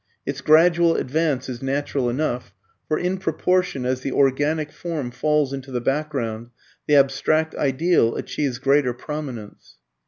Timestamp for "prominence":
8.95-9.75